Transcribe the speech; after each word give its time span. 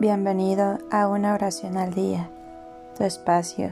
Bienvenido 0.00 0.78
a 0.90 1.08
una 1.08 1.34
oración 1.34 1.76
al 1.76 1.92
día, 1.92 2.30
tu 2.96 3.04
espacio 3.04 3.70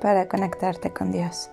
para 0.00 0.26
conectarte 0.26 0.94
con 0.94 1.12
Dios. 1.12 1.50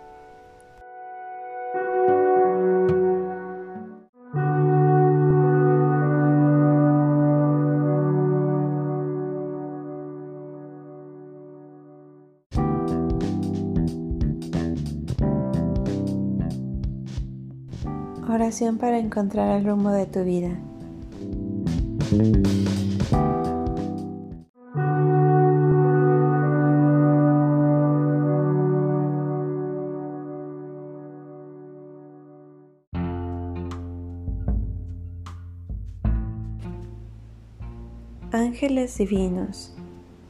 Oración 18.30 18.78
para 18.78 18.98
encontrar 18.98 19.58
el 19.58 19.66
rumbo 19.66 19.90
de 19.90 20.06
tu 20.06 20.24
vida. 20.24 20.58
Ángeles 38.36 38.98
divinos, 38.98 39.74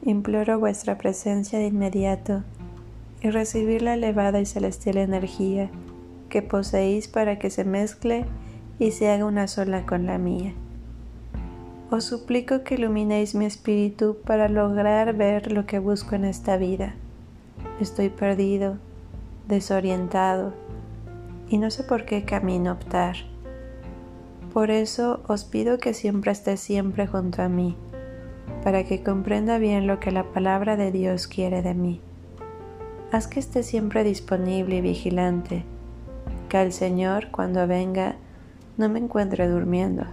imploro 0.04 0.60
vuestra 0.60 0.96
presencia 0.96 1.58
de 1.58 1.66
inmediato 1.66 2.44
y 3.20 3.30
recibir 3.30 3.82
la 3.82 3.94
elevada 3.94 4.40
y 4.40 4.46
celestial 4.46 4.98
energía 4.98 5.70
que 6.28 6.40
poseéis 6.40 7.08
para 7.08 7.40
que 7.40 7.50
se 7.50 7.64
mezcle 7.64 8.24
y 8.78 8.92
se 8.92 9.10
haga 9.10 9.24
una 9.24 9.48
sola 9.48 9.86
con 9.86 10.06
la 10.06 10.18
mía. 10.18 10.54
Os 11.90 12.04
suplico 12.04 12.62
que 12.62 12.76
iluminéis 12.76 13.34
mi 13.34 13.44
espíritu 13.44 14.18
para 14.24 14.48
lograr 14.48 15.16
ver 15.16 15.50
lo 15.50 15.66
que 15.66 15.80
busco 15.80 16.14
en 16.14 16.26
esta 16.26 16.56
vida. 16.56 16.94
Estoy 17.80 18.10
perdido, 18.10 18.76
desorientado 19.48 20.52
y 21.48 21.58
no 21.58 21.72
sé 21.72 21.82
por 21.82 22.04
qué 22.04 22.24
camino 22.24 22.70
optar. 22.70 23.16
Por 24.52 24.70
eso 24.70 25.24
os 25.26 25.44
pido 25.44 25.78
que 25.78 25.92
siempre 25.92 26.30
esté 26.30 26.56
siempre 26.56 27.08
junto 27.08 27.42
a 27.42 27.48
mí 27.48 27.76
para 28.62 28.84
que 28.84 29.02
comprenda 29.02 29.58
bien 29.58 29.86
lo 29.86 30.00
que 30.00 30.10
la 30.10 30.24
palabra 30.24 30.76
de 30.76 30.92
Dios 30.92 31.26
quiere 31.26 31.62
de 31.62 31.74
mí. 31.74 32.00
Haz 33.12 33.28
que 33.28 33.40
esté 33.40 33.62
siempre 33.62 34.02
disponible 34.04 34.76
y 34.76 34.80
vigilante, 34.80 35.64
que 36.48 36.60
el 36.60 36.72
Señor, 36.72 37.30
cuando 37.30 37.66
venga, 37.66 38.16
no 38.76 38.88
me 38.88 38.98
encuentre 38.98 39.48
durmiendo. 39.48 40.04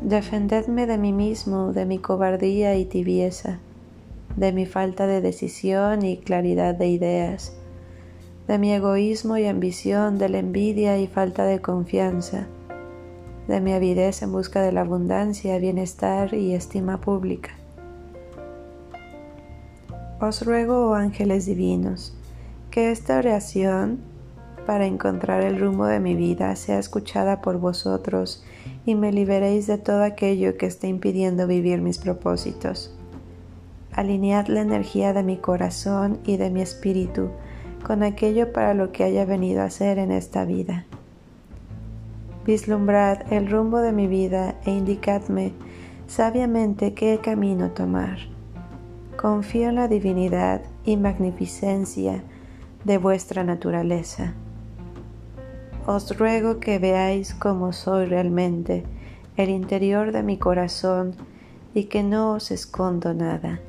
Defendedme 0.00 0.86
de 0.86 0.98
mí 0.98 1.12
mismo, 1.12 1.72
de 1.72 1.86
mi 1.86 1.98
cobardía 1.98 2.76
y 2.76 2.84
tibieza, 2.84 3.58
de 4.36 4.52
mi 4.52 4.66
falta 4.66 5.06
de 5.06 5.20
decisión 5.20 6.04
y 6.04 6.18
claridad 6.18 6.74
de 6.74 6.88
ideas, 6.88 7.56
de 8.46 8.58
mi 8.58 8.72
egoísmo 8.72 9.36
y 9.38 9.46
ambición, 9.46 10.18
de 10.18 10.28
la 10.28 10.38
envidia 10.38 10.98
y 10.98 11.06
falta 11.06 11.44
de 11.44 11.60
confianza, 11.60 12.46
de 13.48 13.60
mi 13.60 13.72
avidez 13.72 14.22
en 14.22 14.32
busca 14.32 14.62
de 14.62 14.72
la 14.72 14.82
abundancia, 14.82 15.58
bienestar 15.58 16.34
y 16.34 16.54
estima 16.54 17.00
pública. 17.00 17.50
Os 20.20 20.44
ruego, 20.44 20.90
oh 20.90 20.94
ángeles 20.94 21.44
divinos, 21.44 22.16
que 22.70 22.90
esta 22.90 23.18
oración 23.18 24.00
para 24.66 24.86
encontrar 24.86 25.42
el 25.42 25.60
rumbo 25.60 25.84
de 25.84 26.00
mi 26.00 26.14
vida 26.14 26.56
sea 26.56 26.78
escuchada 26.78 27.42
por 27.42 27.58
vosotros 27.58 28.42
y 28.86 28.94
me 28.94 29.12
liberéis 29.12 29.66
de 29.66 29.76
todo 29.76 30.02
aquello 30.02 30.56
que 30.56 30.66
esté 30.66 30.88
impidiendo 30.88 31.46
vivir 31.46 31.82
mis 31.82 31.98
propósitos. 31.98 32.94
Alinead 33.92 34.46
la 34.46 34.62
energía 34.62 35.12
de 35.12 35.22
mi 35.22 35.36
corazón 35.36 36.18
y 36.24 36.38
de 36.38 36.50
mi 36.50 36.62
espíritu 36.62 37.28
con 37.84 38.02
aquello 38.02 38.52
para 38.52 38.72
lo 38.72 38.92
que 38.92 39.04
haya 39.04 39.26
venido 39.26 39.62
a 39.62 39.68
ser 39.68 39.98
en 39.98 40.10
esta 40.10 40.46
vida 40.46 40.86
vislumbrad 42.44 43.32
el 43.32 43.50
rumbo 43.50 43.78
de 43.78 43.92
mi 43.92 44.06
vida 44.06 44.56
e 44.64 44.70
indicadme 44.70 45.52
sabiamente 46.06 46.92
qué 46.92 47.18
camino 47.22 47.70
tomar. 47.70 48.18
Confío 49.16 49.70
en 49.70 49.76
la 49.76 49.88
divinidad 49.88 50.60
y 50.84 50.96
magnificencia 50.96 52.22
de 52.84 52.98
vuestra 52.98 53.44
naturaleza. 53.44 54.34
Os 55.86 56.16
ruego 56.18 56.60
que 56.60 56.78
veáis 56.78 57.34
cómo 57.34 57.72
soy 57.72 58.06
realmente, 58.06 58.84
el 59.36 59.48
interior 59.48 60.12
de 60.12 60.22
mi 60.22 60.38
corazón, 60.38 61.14
y 61.74 61.84
que 61.84 62.02
no 62.02 62.32
os 62.32 62.50
escondo 62.50 63.14
nada. 63.14 63.60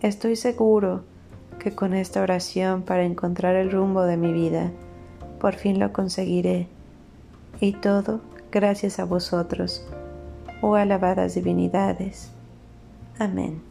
Estoy 0.00 0.36
seguro 0.36 1.02
que 1.58 1.74
con 1.74 1.92
esta 1.94 2.22
oración 2.22 2.82
para 2.82 3.04
encontrar 3.04 3.56
el 3.56 3.72
rumbo 3.72 4.02
de 4.04 4.16
mi 4.16 4.32
vida, 4.32 4.70
por 5.40 5.54
fin 5.54 5.80
lo 5.80 5.92
conseguiré 5.92 6.68
y 7.60 7.72
todo 7.72 8.20
gracias 8.50 8.98
a 8.98 9.04
vosotros, 9.04 9.84
oh 10.60 10.74
alabadas 10.74 11.34
divinidades. 11.34 12.30
Amén. 13.18 13.62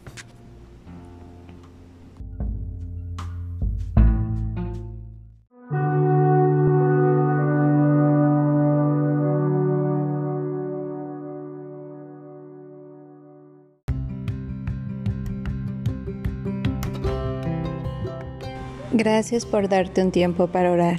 Gracias 18.90 19.46
por 19.46 19.68
darte 19.68 20.02
un 20.02 20.10
tiempo 20.10 20.48
para 20.48 20.72
orar 20.72 20.98